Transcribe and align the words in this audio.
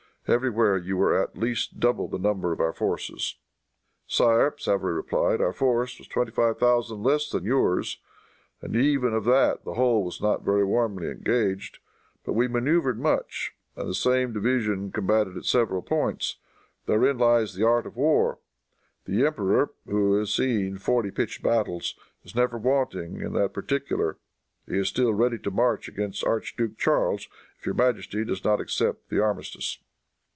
Everywhere 0.27 0.77
you 0.77 0.97
were 0.97 1.19
at 1.21 1.35
least 1.35 1.79
double 1.79 2.07
the 2.07 2.19
number 2.19 2.53
of 2.53 2.59
our 2.61 2.71
forces." 2.73 3.35
"Sire," 4.07 4.53
Savary 4.59 4.93
replied, 4.93 5.41
"our 5.41 5.51
force 5.51 5.97
was 5.97 6.07
twenty 6.07 6.31
five 6.31 6.59
thousand 6.59 7.01
less 7.01 7.27
than 7.27 7.43
yours. 7.43 7.99
And 8.61 8.75
even 8.75 9.13
of 9.13 9.25
that 9.25 9.65
the 9.65 9.73
whole 9.73 10.03
was 10.05 10.21
not 10.21 10.43
very 10.45 10.63
warmly 10.63 11.09
engaged. 11.09 11.79
But 12.23 12.33
we 12.33 12.47
maneuvered 12.47 12.99
much, 12.99 13.53
and 13.75 13.89
the 13.89 13.95
same 13.95 14.31
division 14.31 14.91
combated 14.91 15.35
at 15.35 15.43
several 15.45 15.81
different 15.81 15.99
points. 16.03 16.35
Therein 16.85 17.17
lies 17.17 17.55
the 17.55 17.65
art 17.65 17.87
of 17.87 17.97
war. 17.97 18.37
The 19.05 19.25
emperor, 19.25 19.71
who 19.87 20.15
has 20.19 20.31
seen 20.33 20.77
forty 20.77 21.09
pitched 21.09 21.41
battles, 21.41 21.95
is 22.23 22.35
never 22.35 22.57
wanting 22.59 23.19
in 23.19 23.33
that 23.33 23.53
particular. 23.53 24.17
He 24.67 24.77
is 24.77 24.87
still 24.87 25.15
ready 25.15 25.39
to 25.39 25.51
march 25.51 25.89
against 25.89 26.21
the 26.21 26.29
Archduke 26.29 26.77
Charles, 26.77 27.27
if 27.59 27.65
your 27.65 27.75
majesty 27.75 28.23
does 28.23 28.45
not 28.45 28.61
accept 28.61 29.09
the 29.09 29.19
armistice." 29.19 29.79